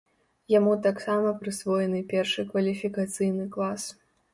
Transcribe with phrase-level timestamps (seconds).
[0.53, 3.83] Яму таксама прысвоены першы кваліфікацыйны клас.